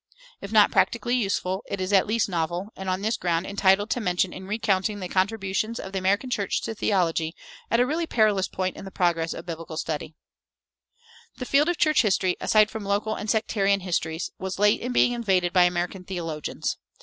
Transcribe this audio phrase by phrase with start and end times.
[0.41, 3.99] If not practically useful, it is at least novel, and on this ground entitled to
[4.01, 7.35] mention in recounting the contributions of the American church to theology
[7.69, 10.15] at a really perilous point in the progress of biblical study.
[11.37, 15.11] The field of church history, aside from local and sectarian histories, was late in being
[15.11, 16.77] invaded by American theologians.